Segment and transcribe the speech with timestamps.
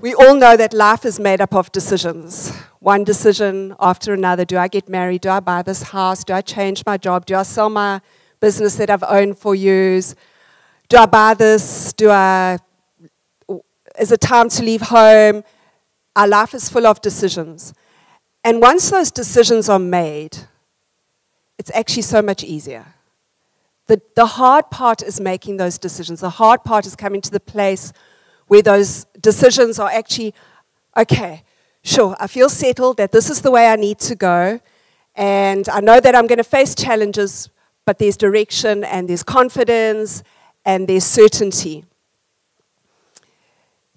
[0.00, 2.56] We all know that life is made up of decisions.
[2.78, 4.44] One decision after another.
[4.44, 5.22] Do I get married?
[5.22, 6.22] Do I buy this house?
[6.22, 7.26] Do I change my job?
[7.26, 8.00] Do I sell my
[8.38, 10.14] business that I've owned for years?
[10.88, 11.92] Do I buy this?
[11.94, 12.58] Do I,
[13.98, 15.42] is it time to leave home?
[16.14, 17.74] Our life is full of decisions.
[18.44, 20.38] And once those decisions are made,
[21.58, 22.86] it's actually so much easier.
[23.86, 26.20] The, the hard part is making those decisions.
[26.20, 27.92] The hard part is coming to the place
[28.48, 30.34] where those decisions are actually,
[30.96, 31.44] okay,
[31.82, 34.60] sure, I feel settled that this is the way I need to go.
[35.14, 37.50] And I know that I'm going to face challenges,
[37.84, 40.22] but there's direction and there's confidence
[40.64, 41.84] and there's certainty.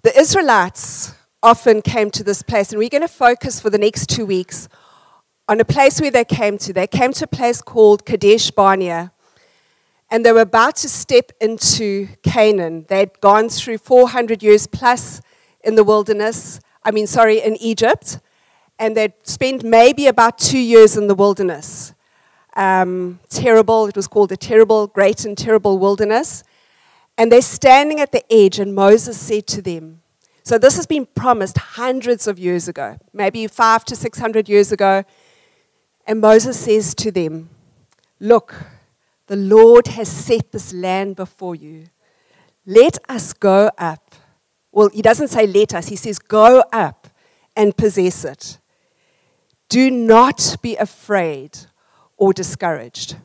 [0.02, 4.08] The Israelites often came to this place, and we're going to focus for the next
[4.08, 4.68] two weeks
[5.48, 6.72] on a place where they came to.
[6.72, 9.12] They came to a place called Kadesh Barnea,
[10.12, 12.84] and they were about to step into Canaan.
[12.88, 15.22] They'd gone through 400 years plus
[15.64, 18.20] in the wilderness, I mean, sorry, in Egypt,
[18.78, 21.94] and they'd spent maybe about two years in the wilderness.
[22.54, 26.44] Um, terrible, it was called the terrible, great and terrible wilderness.
[27.16, 30.02] And they're standing at the edge, and Moses said to them,
[30.42, 34.72] so this has been promised hundreds of years ago, maybe five to six hundred years
[34.72, 35.04] ago.
[36.04, 37.48] And Moses says to them,
[38.18, 38.54] Look,
[39.26, 41.86] the Lord has set this land before you.
[42.66, 44.14] Let us go up.
[44.70, 47.08] Well, he doesn't say let us, he says go up
[47.56, 48.58] and possess it.
[49.68, 51.58] Do not be afraid
[52.16, 53.16] or discouraged.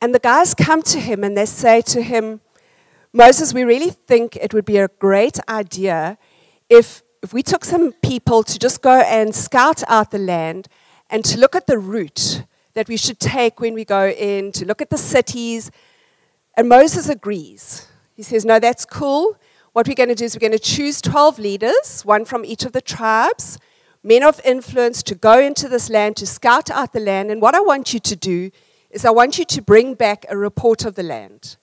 [0.00, 2.40] And the guys come to him and they say to him,
[3.12, 6.18] Moses, we really think it would be a great idea
[6.68, 10.68] if, if we took some people to just go and scout out the land
[11.08, 12.44] and to look at the route
[12.76, 15.70] that we should take when we go in, to look at the cities.
[16.56, 17.88] And Moses agrees.
[18.14, 19.36] He says, No, that's cool.
[19.72, 22.64] What we're going to do is we're going to choose 12 leaders, one from each
[22.64, 23.58] of the tribes,
[24.02, 27.30] men of influence, to go into this land, to scout out the land.
[27.30, 28.50] And what I want you to do
[28.90, 31.56] is I want you to bring back a report of the land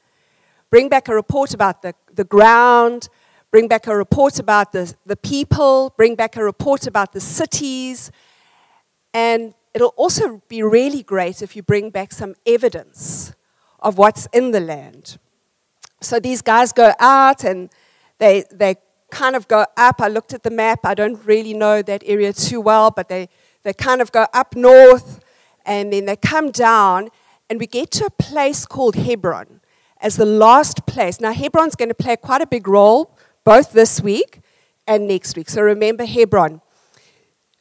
[0.74, 3.08] bring back a report about the, the ground,
[3.52, 8.10] bring back a report about the, the people, bring back a report about the cities.
[9.14, 13.34] And it'll also be really great if you bring back some evidence
[13.80, 15.18] of what's in the land.
[16.02, 17.70] So these guys go out and
[18.18, 18.76] they, they
[19.10, 20.02] kind of go up.
[20.02, 20.86] I looked at the map.
[20.86, 23.30] I don't really know that area too well, but they,
[23.64, 25.20] they kind of go up north
[25.66, 27.10] and then they come down
[27.50, 29.62] and we get to a place called Hebron
[30.02, 31.22] as the last place.
[31.22, 34.42] Now, Hebron's going to play quite a big role both this week
[34.86, 35.50] and next week.
[35.50, 36.62] So remember Hebron.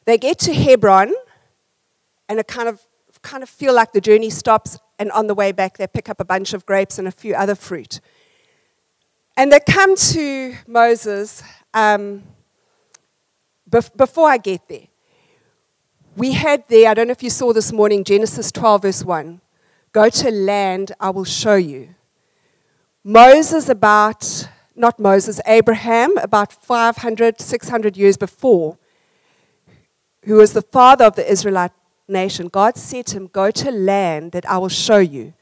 [0.05, 1.13] They get to Hebron,
[2.29, 2.81] and it kind of
[3.21, 6.19] kind of feel like the journey stops, and on the way back, they pick up
[6.19, 7.99] a bunch of grapes and a few other fruit.
[9.35, 11.41] And they come to Moses
[11.73, 12.23] um,
[13.69, 14.87] bef- before I get there.
[16.15, 19.41] We had there, I don't know if you saw this morning, Genesis 12, verse 1.
[19.91, 21.95] Go to land I will show you.
[23.03, 28.77] Moses, about, not Moses, Abraham, about 500, 600 years before,
[30.25, 31.71] who was the father of the Israelite
[32.07, 35.33] nation, God said to him, Go to land that I will show you.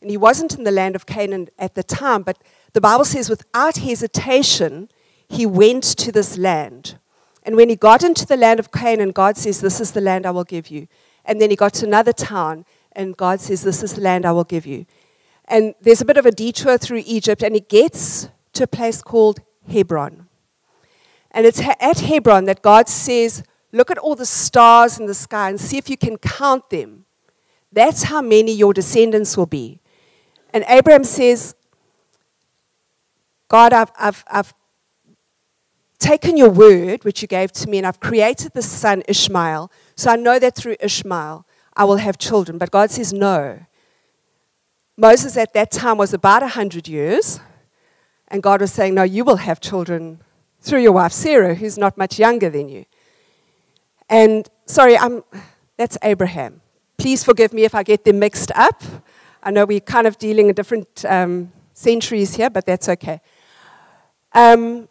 [0.00, 2.38] And he wasn't in the land of Canaan at the time, but
[2.72, 4.88] the Bible says without hesitation,
[5.28, 6.98] he went to this land.
[7.42, 10.26] And when he got into the land of Canaan, God says, This is the land
[10.26, 10.88] I will give you.
[11.24, 14.32] And then he got to another town, and God says, This is the land I
[14.32, 14.86] will give you.
[15.46, 19.02] And there's a bit of a detour through Egypt, and he gets to a place
[19.02, 20.28] called Hebron.
[21.30, 23.42] And it's at Hebron that God says,
[23.72, 27.04] Look at all the stars in the sky and see if you can count them.
[27.72, 29.80] That's how many your descendants will be.
[30.52, 31.54] And Abraham says,
[33.48, 34.54] God, I've, I've, I've
[35.98, 39.70] taken your word, which you gave to me, and I've created the son Ishmael.
[39.94, 42.58] So I know that through Ishmael I will have children.
[42.58, 43.60] But God says, No.
[44.96, 47.40] Moses at that time was about 100 years,
[48.28, 50.20] and God was saying, No, you will have children
[50.60, 52.84] through your wife Sarah, who's not much younger than you.
[54.10, 55.22] And sorry, I'm,
[55.76, 56.60] that's Abraham.
[56.98, 58.82] Please forgive me if I get them mixed up.
[59.42, 63.20] I know we're kind of dealing in different um, centuries here, but that's okay.
[64.32, 64.88] Um,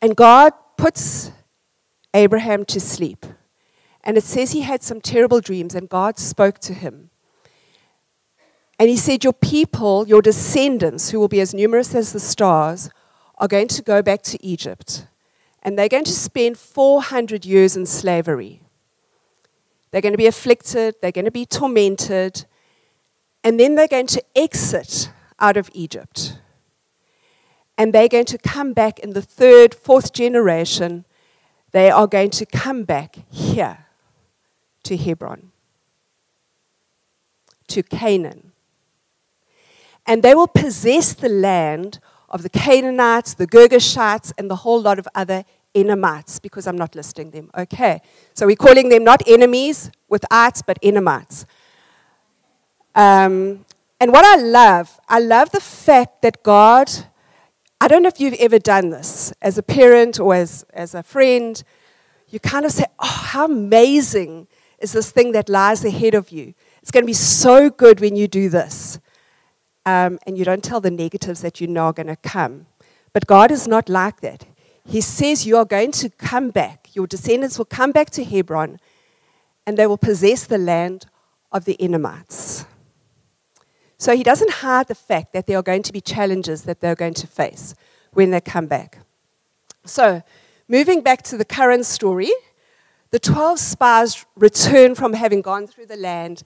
[0.00, 1.32] and God puts
[2.14, 3.26] Abraham to sleep.
[4.04, 7.10] And it says he had some terrible dreams, and God spoke to him.
[8.78, 12.90] And he said, Your people, your descendants, who will be as numerous as the stars,
[13.38, 15.06] are going to go back to Egypt.
[15.62, 18.62] And they're going to spend 400 years in slavery.
[19.90, 22.44] They're going to be afflicted, they're going to be tormented,
[23.42, 26.38] and then they're going to exit out of Egypt.
[27.76, 31.04] And they're going to come back in the third, fourth generation.
[31.70, 33.86] They are going to come back here
[34.82, 35.52] to Hebron,
[37.68, 38.52] to Canaan.
[40.06, 44.98] And they will possess the land of the Canaanites, the Girgashites, and the whole lot
[44.98, 45.44] of other
[45.74, 47.50] Edomites, because I'm not listing them.
[47.56, 48.00] Okay.
[48.34, 51.46] So we're calling them not enemies with arts, but Edomites.
[52.94, 53.64] Um,
[54.00, 56.90] and what I love, I love the fact that God,
[57.80, 61.02] I don't know if you've ever done this as a parent or as, as a
[61.02, 61.62] friend,
[62.28, 64.48] you kind of say, Oh, how amazing
[64.78, 66.54] is this thing that lies ahead of you?
[66.80, 68.87] It's going to be so good when you do this.
[69.88, 72.66] Um, and you don't tell the negatives that you know are going to come.
[73.14, 74.44] But God is not like that.
[74.84, 76.90] He says you are going to come back.
[76.92, 78.80] Your descendants will come back to Hebron
[79.66, 81.06] and they will possess the land
[81.50, 82.66] of the Edomites.
[83.96, 86.94] So he doesn't hide the fact that there are going to be challenges that they're
[86.94, 87.74] going to face
[88.12, 88.98] when they come back.
[89.86, 90.22] So,
[90.68, 92.30] moving back to the current story,
[93.10, 96.42] the 12 spies return from having gone through the land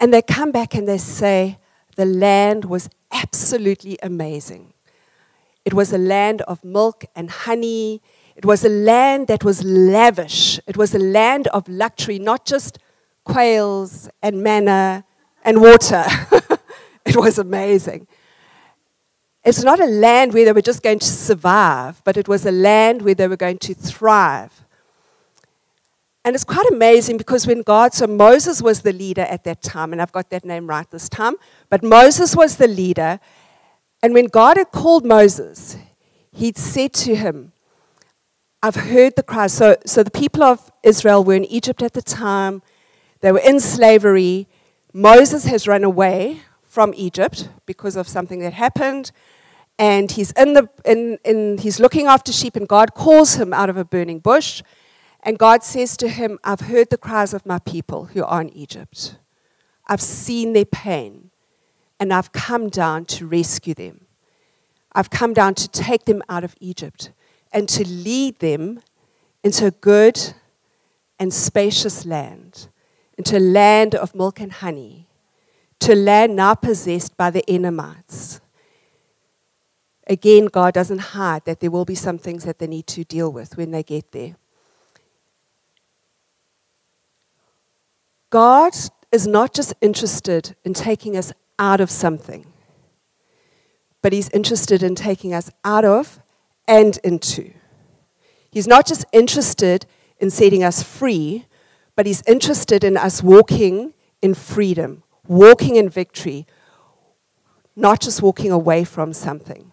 [0.00, 1.59] and they come back and they say,
[2.00, 4.72] The land was absolutely amazing.
[5.66, 8.00] It was a land of milk and honey.
[8.34, 10.58] It was a land that was lavish.
[10.66, 12.78] It was a land of luxury, not just
[13.24, 15.04] quails and manna
[15.44, 16.06] and water.
[17.04, 18.06] It was amazing.
[19.44, 22.52] It's not a land where they were just going to survive, but it was a
[22.52, 24.64] land where they were going to thrive.
[26.30, 29.90] And it's quite amazing because when God, so Moses was the leader at that time,
[29.90, 31.34] and I've got that name right this time,
[31.68, 33.18] but Moses was the leader.
[34.00, 35.76] And when God had called Moses,
[36.30, 37.50] he'd said to him,
[38.62, 39.48] I've heard the cry.
[39.48, 42.62] So, so the people of Israel were in Egypt at the time,
[43.22, 44.46] they were in slavery.
[44.92, 49.10] Moses has run away from Egypt because of something that happened.
[49.80, 53.68] And he's, in the, in, in, he's looking after sheep, and God calls him out
[53.68, 54.62] of a burning bush.
[55.22, 58.50] And God says to him, I've heard the cries of my people who are in
[58.50, 59.16] Egypt.
[59.86, 61.30] I've seen their pain,
[61.98, 64.06] and I've come down to rescue them.
[64.92, 67.12] I've come down to take them out of Egypt
[67.52, 68.80] and to lead them
[69.44, 70.34] into a good
[71.18, 72.68] and spacious land,
[73.18, 75.06] into a land of milk and honey,
[75.80, 78.40] to land now possessed by the Edomites.
[80.06, 83.30] Again, God doesn't hide that there will be some things that they need to deal
[83.30, 84.36] with when they get there.
[88.30, 88.72] God
[89.10, 92.46] is not just interested in taking us out of something,
[94.02, 96.20] but He's interested in taking us out of
[96.66, 97.52] and into.
[98.50, 99.86] He's not just interested
[100.18, 101.46] in setting us free,
[101.96, 106.46] but He's interested in us walking in freedom, walking in victory,
[107.74, 109.72] not just walking away from something.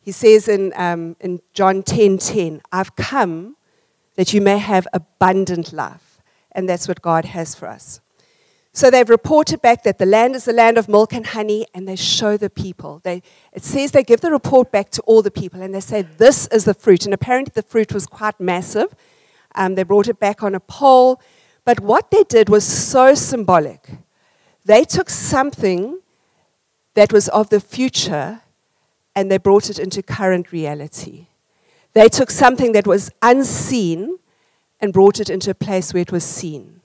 [0.00, 3.56] He says in, um, in John 10 10, I've come
[4.16, 6.13] that you may have abundant life.
[6.54, 8.00] And that's what God has for us.
[8.72, 11.86] So they've reported back that the land is the land of milk and honey, and
[11.88, 13.00] they show the people.
[13.04, 13.22] They,
[13.52, 16.48] it says they give the report back to all the people, and they say, This
[16.48, 17.04] is the fruit.
[17.04, 18.94] And apparently the fruit was quite massive.
[19.54, 21.20] Um, they brought it back on a pole.
[21.64, 23.90] But what they did was so symbolic.
[24.64, 26.00] They took something
[26.94, 28.42] that was of the future
[29.14, 31.26] and they brought it into current reality.
[31.92, 34.18] They took something that was unseen
[34.84, 36.80] and brought it into a place where it was seen.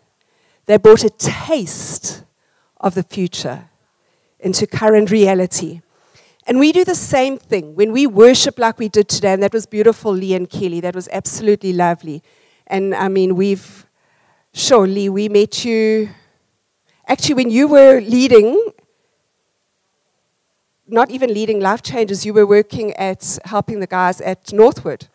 [0.65, 2.23] They brought a taste
[2.77, 3.69] of the future
[4.39, 5.81] into current reality.
[6.47, 9.53] And we do the same thing when we worship like we did today, and that
[9.53, 10.79] was beautiful, Lee and Kelly.
[10.79, 12.23] That was absolutely lovely.
[12.65, 13.85] And I mean, we've,
[14.53, 16.09] sure, Lee, we met you
[17.09, 18.71] Actually, when you were leading,
[20.87, 25.07] not even leading life changes, you were working at helping the guys at Northwood.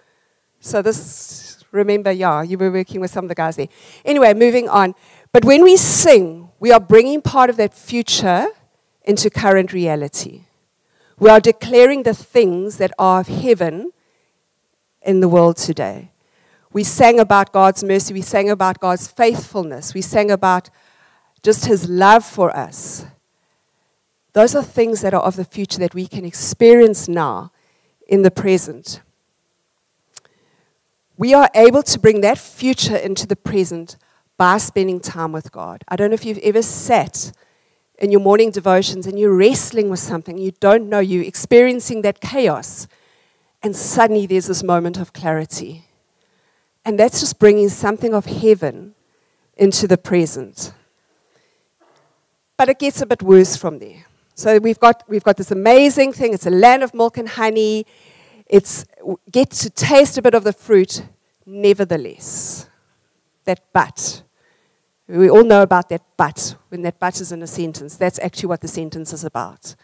[0.58, 0.98] So this,
[1.74, 3.68] remember, yeah, you were working with some of the guys there.
[4.04, 4.94] Anyway, moving on.
[5.32, 8.46] But when we sing, we are bringing part of that future
[9.02, 10.42] into current reality.
[11.18, 13.92] We are declaring the things that are of heaven
[15.02, 16.10] in the world today.
[16.72, 18.14] We sang about God's mercy.
[18.14, 19.94] We sang about God's faithfulness.
[19.94, 20.70] We sang about
[21.42, 23.06] just his love for us.
[24.32, 27.52] Those are things that are of the future that we can experience now
[28.08, 29.00] in the present.
[31.16, 33.96] We are able to bring that future into the present
[34.36, 35.84] by spending time with God.
[35.86, 37.32] I don't know if you've ever sat
[37.98, 42.20] in your morning devotions and you're wrestling with something, you don't know, you're experiencing that
[42.20, 42.88] chaos,
[43.62, 45.86] and suddenly there's this moment of clarity.
[46.84, 48.94] And that's just bringing something of heaven
[49.56, 50.74] into the present.
[52.56, 54.04] But it gets a bit worse from there.
[54.34, 56.34] So we've got, we've got this amazing thing.
[56.34, 57.86] It's a land of milk and honey.
[58.46, 58.84] It's
[59.30, 61.04] get to taste a bit of the fruit.
[61.46, 62.68] Nevertheless,
[63.44, 64.22] that but.
[65.06, 67.96] We all know about that but, when that but is in a sentence.
[67.96, 69.74] That's actually what the sentence is about.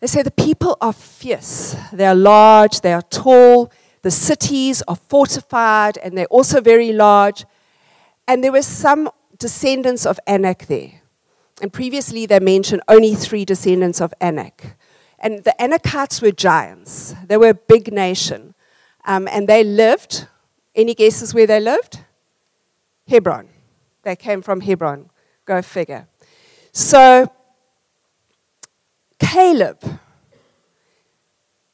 [0.00, 1.74] They say the people are fierce.
[1.92, 3.72] They are large, they are tall.
[4.02, 7.44] The cities are fortified, and they're also very large.
[8.28, 11.02] And there were some descendants of Anak there.
[11.60, 14.76] And previously they mentioned only three descendants of Anak.
[15.18, 18.54] And the Anakites were giants, they were a big nation.
[19.04, 20.26] Um, and they lived,
[20.74, 22.00] any guesses where they lived?
[23.06, 23.48] Hebron.
[24.02, 25.10] They came from Hebron.
[25.44, 26.06] Go figure.
[26.72, 27.32] So
[29.18, 29.82] Caleb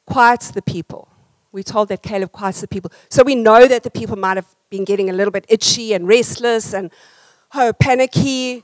[0.05, 1.09] quiets the people.
[1.51, 2.91] We're told that Caleb quiets the people.
[3.09, 6.07] So we know that the people might have been getting a little bit itchy and
[6.07, 6.91] restless and
[7.53, 8.63] oh, panicky.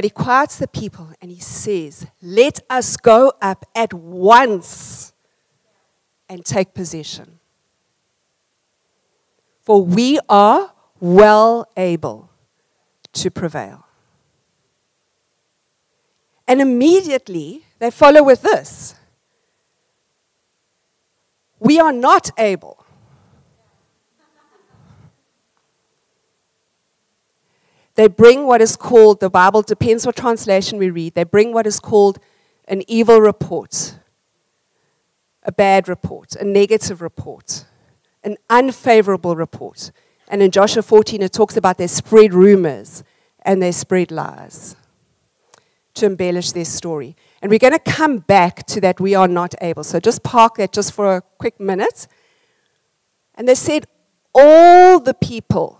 [0.00, 5.12] But he quiets the people and he says, Let us go up at once
[6.26, 7.38] and take possession.
[9.60, 12.30] For we are well able
[13.12, 13.84] to prevail.
[16.48, 18.94] And immediately they follow with this
[21.58, 22.79] We are not able.
[28.00, 31.66] They bring what is called, the Bible depends what translation we read, they bring what
[31.66, 32.18] is called
[32.66, 33.98] an evil report,
[35.42, 37.66] a bad report, a negative report,
[38.24, 39.92] an unfavorable report.
[40.28, 43.04] And in Joshua 14, it talks about they spread rumors
[43.42, 44.76] and they spread lies
[45.92, 47.16] to embellish their story.
[47.42, 49.84] And we're going to come back to that we are not able.
[49.84, 52.08] So just park that just for a quick minute.
[53.34, 53.84] And they said,
[54.34, 55.78] All the people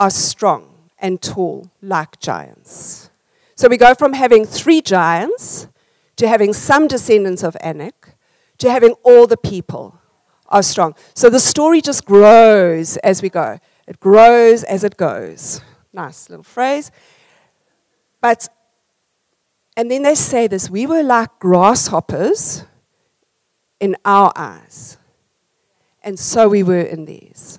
[0.00, 0.71] are strong
[1.02, 3.10] and tall like giants.
[3.56, 5.66] So we go from having three giants
[6.16, 8.14] to having some descendants of Anak
[8.58, 9.98] to having all the people
[10.48, 10.94] are strong.
[11.14, 13.58] So the story just grows as we go.
[13.86, 15.60] It grows as it goes.
[15.92, 16.90] Nice little phrase.
[18.20, 18.48] But,
[19.76, 22.64] and then they say this we were like grasshoppers
[23.80, 24.96] in our eyes,
[26.02, 27.58] and so we were in theirs.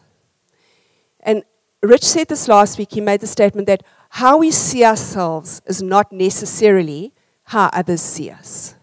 [1.19, 1.43] And
[1.83, 2.93] Rich said this last week.
[2.93, 7.13] He made the statement that how we see ourselves is not necessarily
[7.43, 8.75] how others see us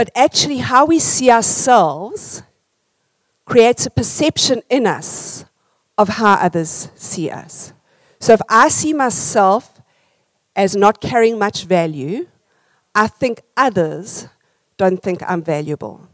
[0.00, 2.42] but actually how we see ourselves
[3.44, 5.44] creates a perception in us
[5.98, 7.74] of how others see us.
[8.18, 9.82] So if I see myself
[10.56, 12.28] as not carrying much value,
[12.94, 14.26] I think others
[14.78, 16.08] don't think I'm valuable.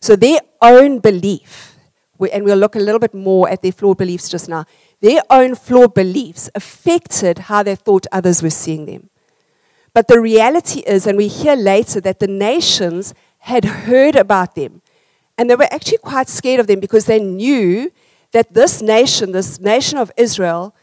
[0.00, 1.73] So their own belief,
[2.32, 4.64] and we'll look a little bit more at their flawed beliefs just now,
[5.00, 9.10] their own flawed beliefs affected how they thought others were seeing them.
[9.92, 14.82] But the reality is, and we hear later, that the nations had heard about them.
[15.38, 17.92] And they were actually quite scared of them because they knew
[18.32, 20.74] that this nation, this nation of Israel,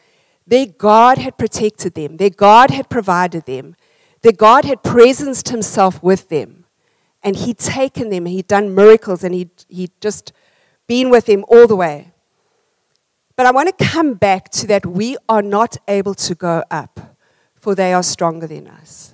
[0.48, 3.75] their God had protected them, their God had provided them,
[4.21, 6.65] their God had presenced himself with them.
[7.24, 10.33] And he'd taken them, he'd done miracles, and he'd, he'd just
[10.91, 12.12] been with him all the way.
[13.38, 17.15] But I want to come back to that we are not able to go up
[17.55, 19.13] for they are stronger than us.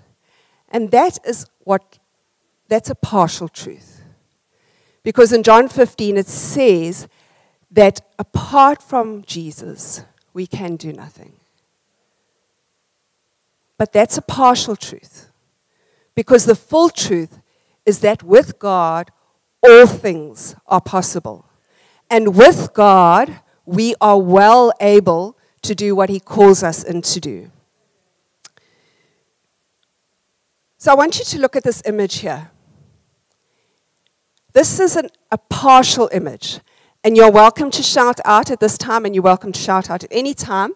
[0.70, 2.00] And that is what,
[2.68, 4.02] that's a partial truth.
[5.04, 7.08] Because in John 15 it says
[7.70, 10.04] that apart from Jesus,
[10.34, 11.34] we can do nothing.
[13.78, 15.30] But that's a partial truth.
[16.16, 17.40] Because the full truth
[17.86, 19.12] is that with God,
[19.62, 21.47] all things are possible.
[22.10, 27.20] And with God, we are well able to do what He calls us in to
[27.20, 27.52] do.
[30.78, 32.52] So I want you to look at this image here.
[34.54, 36.60] This is an, a partial image.
[37.04, 40.04] And you're welcome to shout out at this time, and you're welcome to shout out
[40.04, 40.74] at any time.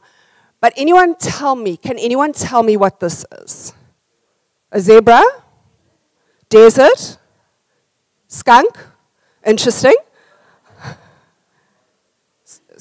[0.60, 3.74] But anyone tell me, can anyone tell me what this is?
[4.72, 5.24] A zebra?
[6.50, 7.18] Desert?
[8.28, 8.78] Skunk?
[9.46, 9.96] Interesting.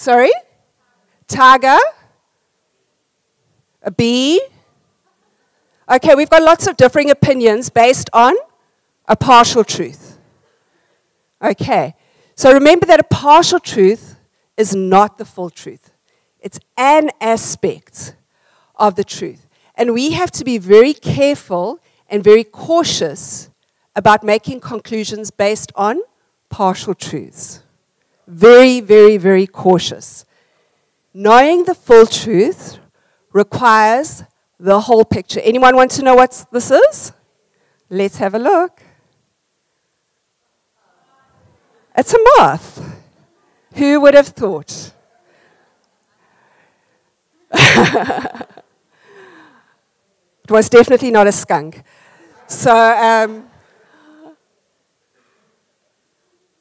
[0.01, 0.33] Sorry?
[1.29, 1.77] Tiger?
[3.83, 4.41] A bee?
[5.93, 8.35] Okay, we've got lots of differing opinions based on
[9.07, 10.17] a partial truth.
[11.43, 11.95] Okay,
[12.35, 14.17] so remember that a partial truth
[14.57, 15.93] is not the full truth,
[16.41, 18.17] it's an aspect
[18.77, 19.47] of the truth.
[19.75, 21.79] And we have to be very careful
[22.09, 23.51] and very cautious
[23.95, 26.01] about making conclusions based on
[26.49, 27.63] partial truths.
[28.31, 30.25] Very, very, very cautious.
[31.13, 32.79] Knowing the full truth
[33.33, 34.23] requires
[34.61, 35.41] the whole picture.
[35.41, 37.13] Anyone want to know what this is?
[37.89, 38.81] Let's have a look.
[41.97, 42.81] It's a moth.
[43.75, 44.93] Who would have thought?
[47.53, 48.47] it
[50.49, 51.83] was definitely not a skunk.
[52.47, 53.50] So um,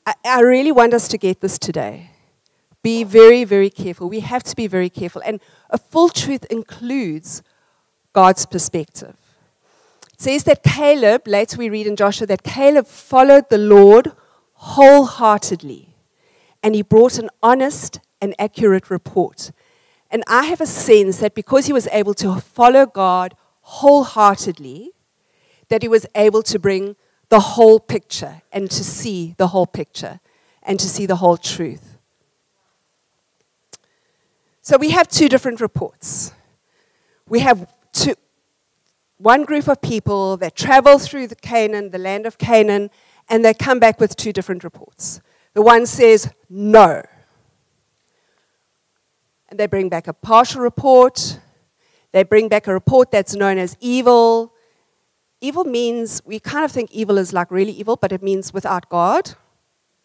[0.10, 2.10] I, I really want us to get this today.
[2.82, 4.10] Be very, very careful.
[4.10, 5.22] We have to be very careful.
[5.24, 5.40] And
[5.70, 7.44] a full truth includes
[8.14, 9.16] God's perspective.
[10.14, 14.12] It says that Caleb, later we read in Joshua, that Caleb followed the Lord
[14.54, 15.96] wholeheartedly
[16.64, 19.52] and he brought an honest and accurate report.
[20.10, 24.92] And I have a sense that because he was able to follow God wholeheartedly,
[25.70, 26.96] that he was able to bring
[27.30, 30.20] the whole picture and to see the whole picture
[30.64, 31.98] and to see the whole truth.
[34.62, 36.34] So we have two different reports.
[37.28, 38.16] We have two,
[39.18, 42.90] one group of people that travel through the Canaan, the land of Canaan,
[43.30, 45.22] and they come back with two different reports.
[45.54, 47.04] The one says no.
[49.50, 51.40] And they bring back a partial report.
[52.12, 54.54] They bring back a report that's known as evil.
[55.42, 58.90] Evil means, we kind of think evil is like really evil, but it means without
[58.90, 59.36] God.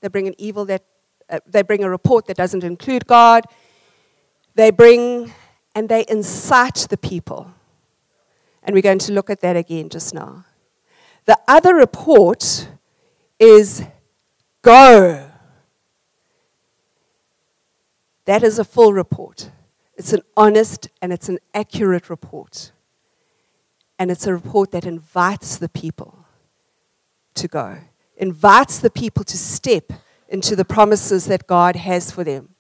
[0.00, 0.84] They bring an evil that,
[1.28, 3.44] uh, they bring a report that doesn't include God.
[4.54, 5.32] They bring
[5.74, 7.52] and they incite the people.
[8.62, 10.44] And we're going to look at that again just now.
[11.24, 12.68] The other report
[13.38, 13.84] is
[14.62, 15.30] go.
[18.26, 19.50] That is a full report.
[19.96, 22.72] It's an honest and it's an accurate report.
[23.98, 26.26] And it's a report that invites the people
[27.34, 27.78] to go,
[28.16, 29.92] invites the people to step
[30.28, 32.50] into the promises that God has for them.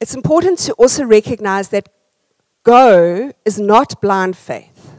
[0.00, 1.88] It's important to also recognize that
[2.62, 4.92] go is not blind faith.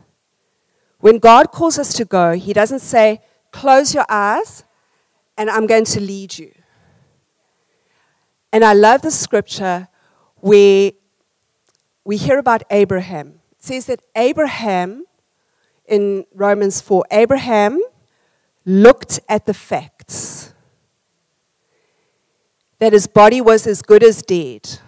[1.00, 4.63] When God calls us to go, He doesn't say, close your eyes
[5.38, 6.52] and I'm going to lead you.
[8.52, 9.88] And I love the scripture
[10.36, 10.92] where
[12.04, 13.40] we hear about Abraham.
[13.52, 15.06] It says that Abraham,
[15.86, 17.82] in Romans 4, Abraham
[18.66, 20.54] looked at the facts
[22.80, 24.80] that his body was as good as dead,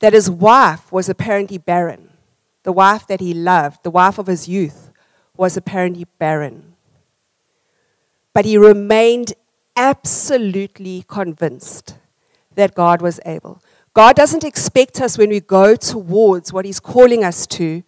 [0.00, 2.10] that his wife was apparently barren,
[2.62, 4.90] the wife that he loved, the wife of his youth,
[5.36, 6.74] was apparently barren.
[8.32, 9.32] But he remained
[9.76, 11.96] absolutely convinced
[12.54, 13.62] that God was able.
[13.94, 17.84] God doesn't expect us when we go towards what He's calling us to,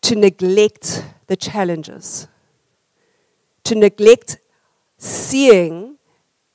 [0.00, 2.26] to neglect the challenges,
[3.64, 4.38] to neglect
[4.96, 5.98] seeing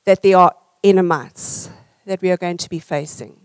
[0.04, 1.70] that there are enemies
[2.04, 3.36] that we are going to be facing.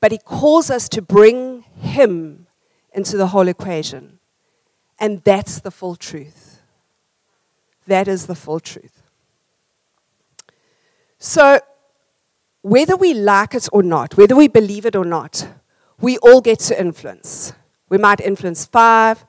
[0.00, 2.46] But He calls us to bring Him
[2.94, 4.18] into the whole equation.
[4.98, 6.62] And that's the full truth.
[7.86, 9.02] That is the full truth.
[11.18, 11.60] So,
[12.66, 15.46] whether we like it or not, whether we believe it or not,
[16.00, 17.52] we all get to influence.
[17.88, 19.24] We might influence five,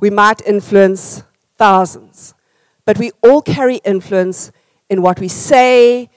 [0.00, 1.22] we might influence
[1.56, 2.34] thousands,
[2.84, 4.50] but we all carry influence
[4.88, 6.10] in what we say,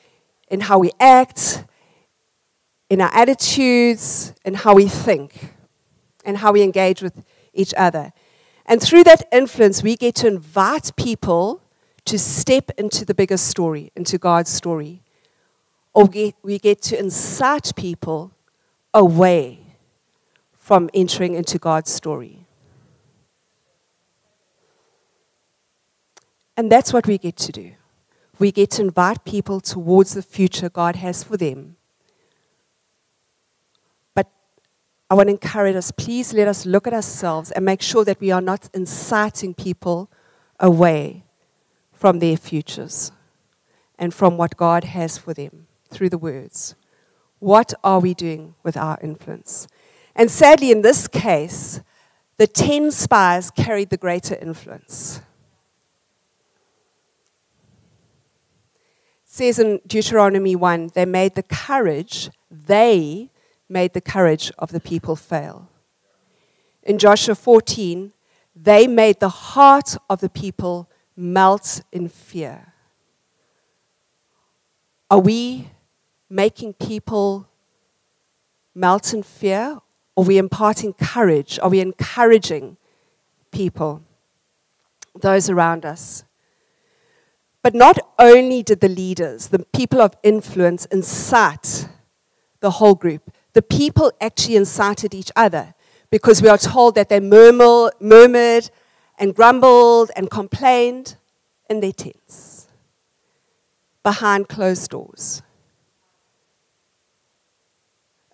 [0.47, 1.63] in how we act,
[2.89, 5.53] in our attitudes, in how we think,
[6.25, 8.11] and how we engage with each other.
[8.65, 11.61] And through that influence, we get to invite people
[12.05, 15.02] to step into the bigger story, into God's story
[15.93, 16.09] or
[16.41, 18.31] we get to incite people
[18.93, 19.59] away
[20.53, 22.45] from entering into God's story.
[26.57, 27.73] And that's what we get to do.
[28.39, 31.75] We get to invite people towards the future God has for them.
[34.15, 34.27] But
[35.09, 38.19] I want to encourage us please let us look at ourselves and make sure that
[38.19, 40.09] we are not inciting people
[40.59, 41.23] away
[41.91, 43.11] from their futures
[43.97, 46.75] and from what God has for them through the words.
[47.39, 49.67] What are we doing with our influence?
[50.15, 51.81] And sadly, in this case,
[52.37, 55.21] the 10 spies carried the greater influence.
[59.25, 63.29] It says in Deuteronomy 1 they made the courage, they
[63.67, 65.69] made the courage of the people fail.
[66.83, 68.13] In Joshua 14,
[68.55, 72.73] they made the heart of the people melt in fear.
[75.09, 75.69] Are we
[76.29, 77.47] making people
[78.75, 79.79] melt in fear?
[80.15, 81.59] Or are we imparting courage?
[81.61, 82.77] Are we encouraging
[83.51, 84.03] people,
[85.19, 86.23] those around us?
[87.63, 91.87] But not only did the leaders, the people of influence, incite
[92.59, 93.31] the whole group.
[93.53, 95.73] The people actually incited each other
[96.09, 98.69] because we are told that they murmur, murmured
[99.17, 101.15] and grumbled and complained
[101.69, 102.67] in their tents
[104.03, 105.41] behind closed doors.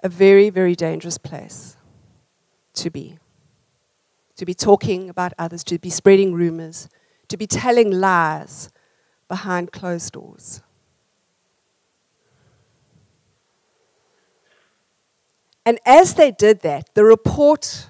[0.02, 1.76] A very, very dangerous place
[2.76, 3.18] to be.
[4.38, 6.88] To be talking about others, to be spreading rumors,
[7.28, 8.70] to be telling lies
[9.28, 10.62] behind closed doors.
[15.66, 17.88] And as they did that, the report,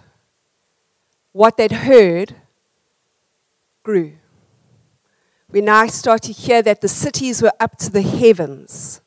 [1.31, 2.35] what they'd heard,
[3.83, 4.13] grew.
[5.51, 9.01] We now start to hear that the cities were up to the heavens.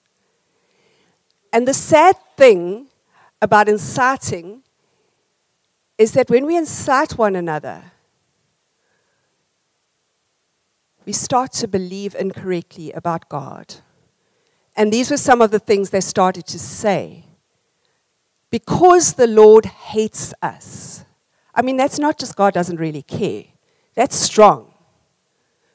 [1.52, 2.88] And the sad thing
[3.42, 4.62] about inciting
[5.98, 7.82] is that when we incite one another,
[11.04, 13.74] we start to believe incorrectly about God.
[14.76, 17.26] And these were some of the things they started to say.
[18.50, 21.04] Because the Lord hates us.
[21.52, 23.44] I mean, that's not just God doesn't really care,
[23.94, 24.72] that's strong.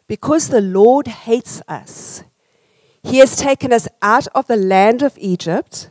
[0.08, 2.24] Because the Lord hates us,
[3.04, 5.90] He has taken us out of the land of Egypt,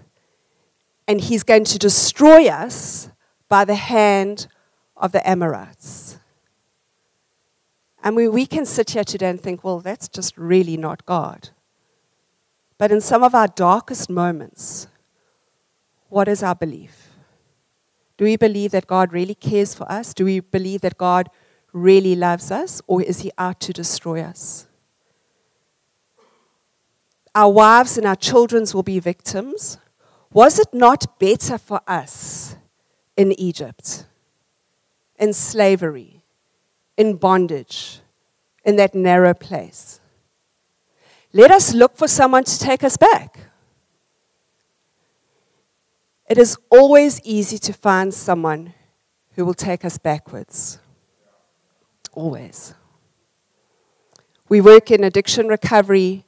[1.09, 3.11] and He's going to destroy us
[3.49, 4.49] by the hand
[4.97, 6.19] of the Amorites.
[8.03, 11.51] And we, we can sit here today and think, well, that's just really not God.
[12.79, 14.87] But in some of our darkest moments,
[16.09, 17.09] what is our belief?
[18.17, 20.15] Do we believe that God really cares for us?
[20.15, 21.29] Do we believe that God
[21.73, 22.81] really loves us?
[22.87, 24.67] Or is he out to destroy us?
[27.35, 29.79] Our wives and our children will be victims.
[30.33, 32.57] Was it not better for us
[33.17, 34.05] in Egypt,
[35.19, 36.17] in slavery?
[36.97, 38.01] in bondage
[38.65, 40.01] in that narrow place.
[41.33, 43.39] Let us look for someone to take us back.
[46.29, 48.75] It is always easy to find someone
[49.35, 50.79] who will take us backwards.
[52.13, 52.75] Always.
[54.49, 56.25] We work in addiction recovery,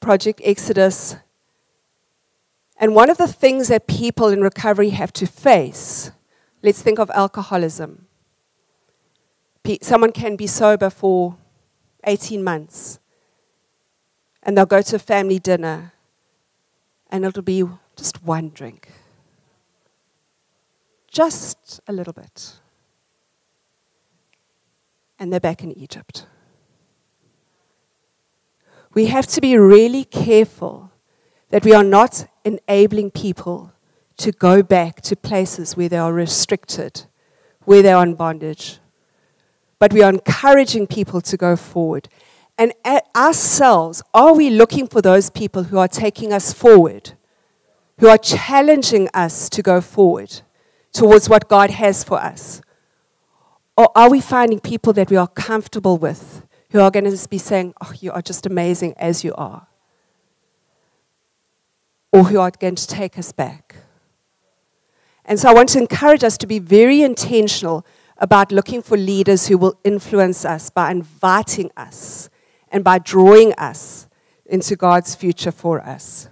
[0.00, 1.16] Project Exodus.
[2.78, 6.12] And one of the things that people in recovery have to face,
[6.62, 8.08] let's think of alcoholism
[9.82, 11.36] someone can be sober for
[12.04, 12.98] 18 months
[14.42, 15.92] and they'll go to a family dinner
[17.10, 17.64] and it'll be
[17.96, 18.90] just one drink.
[21.10, 22.54] Just a little bit.
[25.18, 26.26] And they're back in Egypt.
[28.94, 30.87] We have to be really careful
[31.50, 33.72] that we are not enabling people
[34.18, 37.04] to go back to places where they are restricted,
[37.64, 38.78] where they are in bondage,
[39.78, 42.08] but we are encouraging people to go forward.
[42.58, 42.72] And
[43.14, 47.12] ourselves, are we looking for those people who are taking us forward,
[48.00, 50.40] who are challenging us to go forward
[50.92, 52.60] towards what God has for us?
[53.76, 57.38] Or are we finding people that we are comfortable with who are going to be
[57.38, 59.67] saying, Oh, you are just amazing as you are?
[62.12, 63.76] Or who are going to take us back?
[65.24, 67.84] And so I want to encourage us to be very intentional
[68.16, 72.30] about looking for leaders who will influence us by inviting us
[72.70, 74.08] and by drawing us
[74.46, 76.28] into God's future for us.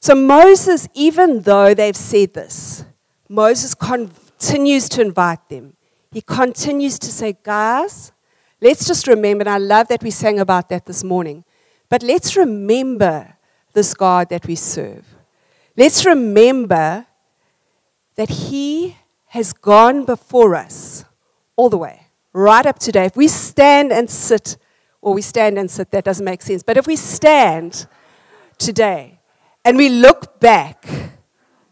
[0.00, 2.84] So, Moses, even though they've said this,
[3.28, 5.76] Moses continues to invite them.
[6.10, 8.12] He continues to say, Guys,
[8.60, 11.44] let's just remember, and I love that we sang about that this morning,
[11.88, 13.36] but let's remember
[13.72, 15.04] this God that we serve.
[15.76, 17.06] Let's remember
[18.16, 21.04] that He has gone before us
[21.56, 23.06] all the way, right up today.
[23.06, 24.56] If we stand and sit,
[25.00, 26.62] or we stand and sit, that doesn't make sense.
[26.62, 27.86] But if we stand
[28.58, 29.20] today
[29.64, 30.86] and we look back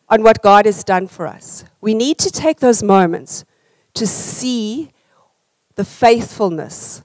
[0.08, 3.44] on what God has done for us, we need to take those moments
[3.94, 4.90] to see
[5.74, 7.02] the faithfulness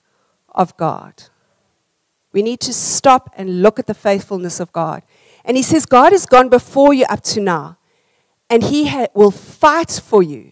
[0.49, 1.23] of God.
[2.35, 5.01] We need to stop and look at the faithfulness of God.
[5.43, 7.77] And He says, God has gone before you up to now
[8.49, 10.51] and he ha- will fight for you,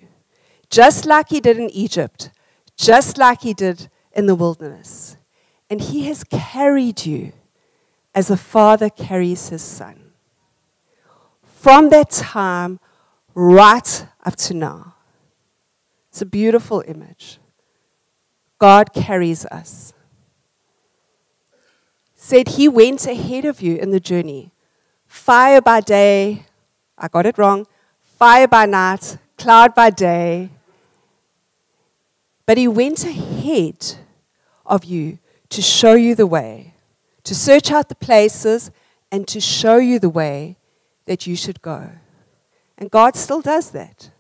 [0.69, 2.31] just like he did in Egypt,
[2.75, 5.17] just like he did in the wilderness.
[5.69, 7.33] And he has carried you
[8.15, 10.11] as a father carries his son.
[11.43, 12.79] From that time
[13.33, 14.95] right up to now.
[16.09, 17.39] It's a beautiful image.
[18.59, 19.93] God carries us.
[22.25, 24.53] Said he went ahead of you in the journey.
[25.05, 26.45] Fire by day,
[26.97, 27.67] I got it wrong
[28.17, 30.49] fire by night, cloud by day.
[32.45, 33.97] But he went ahead
[34.65, 36.75] of you to show you the way,
[37.25, 38.71] to search out the places
[39.11, 40.55] and to show you the way
[41.03, 41.89] that you should go.
[42.77, 44.11] And God still does that.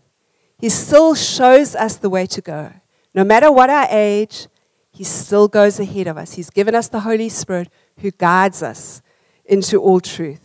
[0.59, 2.73] He still shows us the way to go.
[3.15, 4.47] No matter what our age,
[4.91, 6.33] He still goes ahead of us.
[6.33, 9.01] He's given us the Holy Spirit who guides us
[9.45, 10.41] into all truth.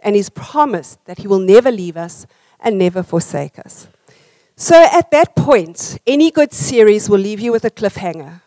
[0.00, 2.26] And He's promised that He will never leave us
[2.60, 3.88] and never forsake us.
[4.56, 8.40] So at that point, any good series will leave you with a cliffhanger.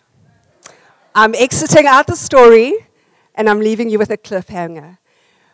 [1.14, 2.88] I'm exiting out the story
[3.36, 4.98] and I'm leaving you with a cliffhanger.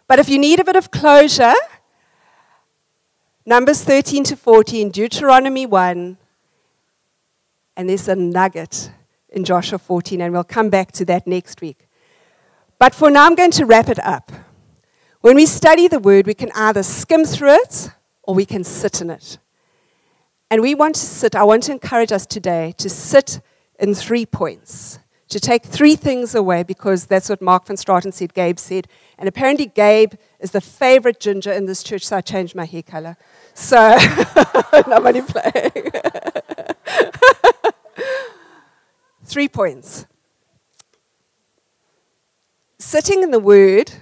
[0.08, 1.54] But if you need a bit of closure,
[3.46, 6.18] Numbers 13 to 14, Deuteronomy 1,
[7.76, 8.92] and there's a nugget
[9.32, 11.88] in Joshua 14, and we'll come back to that next week.
[12.80, 14.32] But for now, I'm going to wrap it up.
[15.22, 17.92] When we study the word, we can either skim through it
[18.24, 19.38] or we can sit in it.
[20.50, 23.40] And we want to sit, I want to encourage us today to sit
[23.80, 28.34] in three points, to take three things away because that's what Mark van Straten said,
[28.34, 28.88] Gabe said.
[29.18, 32.84] And apparently, Gabe is the favorite ginger in this church, so I changed my hair
[32.84, 33.16] color.
[33.54, 33.78] So,
[34.88, 35.92] only playing.
[39.32, 40.06] three points.
[42.78, 43.94] Sitting in the Word,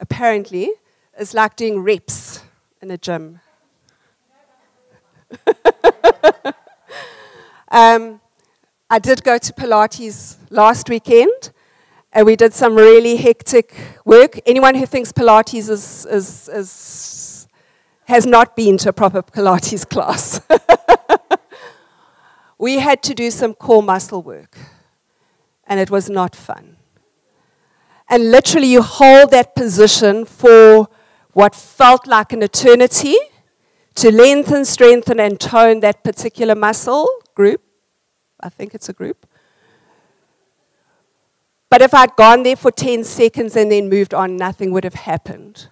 [0.00, 0.70] apparently,
[1.18, 2.42] is like doing reps
[2.80, 3.40] in a gym.
[7.70, 8.18] um,
[8.88, 11.50] I did go to Pilates last weekend,
[12.12, 13.74] and we did some really hectic
[14.06, 14.40] work.
[14.46, 17.48] Anyone who thinks Pilates is, is, is
[18.06, 20.40] has not been to a proper Pilates class.
[22.58, 24.56] we had to do some core muscle work,
[25.68, 26.76] and it was not fun.
[28.08, 30.88] And literally, you hold that position for
[31.32, 33.16] what felt like an eternity
[33.96, 37.60] to lengthen, strengthen, and tone that particular muscle group.
[38.40, 39.26] I think it's a group.
[41.70, 44.94] But if I'd gone there for 10 seconds and then moved on, nothing would have
[44.94, 45.68] happened.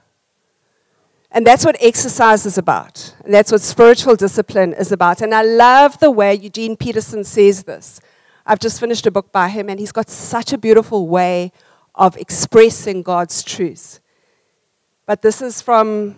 [1.30, 3.14] And that's what exercise is about.
[3.24, 5.22] And that's what spiritual discipline is about.
[5.22, 8.00] And I love the way Eugene Peterson says this.
[8.46, 11.50] I've just finished a book by him, and he's got such a beautiful way
[11.96, 13.98] of expressing God's truth.
[15.04, 16.14] But this is from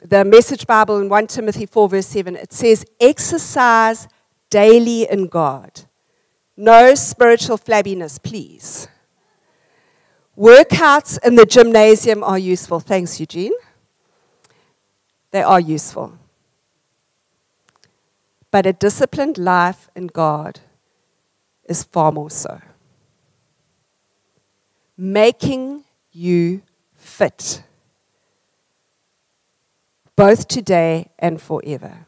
[0.00, 4.06] the Message Bible in 1 Timothy 4, verse 7, it says, Exercise
[4.48, 5.82] daily in God.
[6.56, 8.86] No spiritual flabbiness, please.
[10.38, 12.78] Workouts in the gymnasium are useful.
[12.78, 13.52] Thanks, Eugene.
[15.32, 16.18] They are useful.
[18.50, 20.60] But a disciplined life in God
[21.66, 22.60] is far more so.
[24.96, 26.62] Making you
[26.94, 27.62] fit
[30.16, 32.06] both today and forever.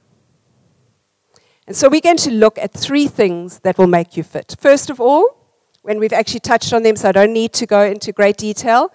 [1.67, 4.55] And so we're going to look at three things that will make you fit.
[4.61, 5.37] First of all,
[5.83, 8.93] when we've actually touched on them, so I don't need to go into great detail,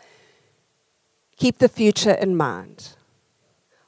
[1.35, 2.95] keep the future in mind.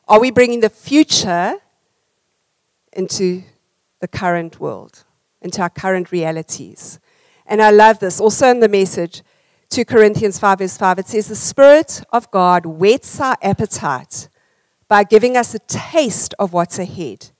[0.07, 1.55] Are we bringing the future
[2.93, 3.43] into
[3.99, 5.05] the current world,
[5.41, 6.99] into our current realities?
[7.45, 8.19] And I love this.
[8.19, 9.23] Also in the message,
[9.69, 14.27] 2 Corinthians 5, verse 5, it says, The Spirit of God whets our appetite
[14.87, 17.31] by giving us a taste of what's ahead.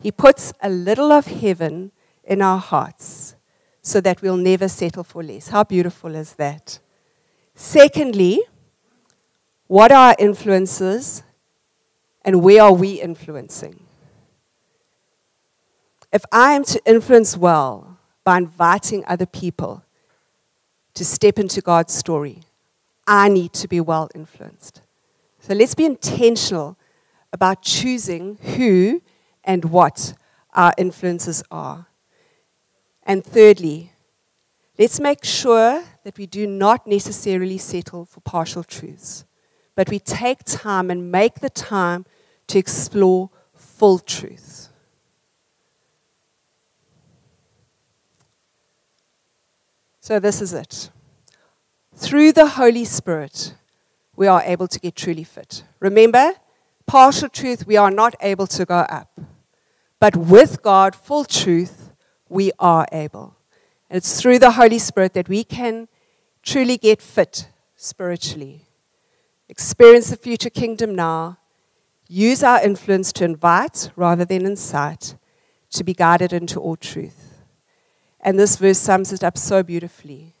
[0.00, 1.90] He puts a little of heaven
[2.22, 3.34] in our hearts
[3.82, 5.48] so that we'll never settle for less.
[5.48, 6.78] How beautiful is that?
[7.54, 8.40] Secondly,
[9.66, 11.22] what are our influences
[12.24, 13.83] and where are we influencing?
[16.14, 19.82] If I am to influence well by inviting other people
[20.94, 22.38] to step into God's story,
[23.04, 24.80] I need to be well influenced.
[25.40, 26.78] So let's be intentional
[27.32, 29.02] about choosing who
[29.42, 30.14] and what
[30.52, 31.88] our influences are.
[33.02, 33.90] And thirdly,
[34.78, 39.24] let's make sure that we do not necessarily settle for partial truths,
[39.74, 42.06] but we take time and make the time
[42.46, 44.53] to explore full truth.
[50.04, 50.90] So, this is it.
[51.94, 53.54] Through the Holy Spirit,
[54.14, 55.64] we are able to get truly fit.
[55.80, 56.32] Remember,
[56.84, 59.18] partial truth, we are not able to go up.
[60.00, 61.88] But with God, full truth,
[62.28, 63.38] we are able.
[63.88, 65.88] And it's through the Holy Spirit that we can
[66.42, 68.66] truly get fit spiritually,
[69.48, 71.38] experience the future kingdom now,
[72.08, 75.16] use our influence to invite rather than incite,
[75.70, 77.23] to be guided into all truth.
[78.24, 80.34] And this verse sums it up so beautifully.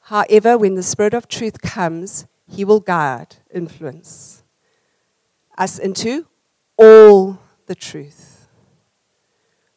[0.00, 4.42] However, when the Spirit of truth comes, he will guide, influence
[5.56, 6.26] us into
[6.76, 8.48] all the truth.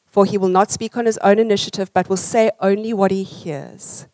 [0.08, 3.24] For he will not speak on his own initiative, but will say only what he
[3.24, 4.08] hears.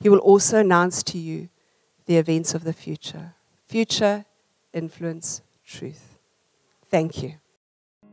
[0.00, 1.48] He will also announce to you
[2.06, 3.34] the events of the future.
[3.66, 4.24] Future
[4.72, 6.18] influence truth.
[6.88, 7.41] Thank you.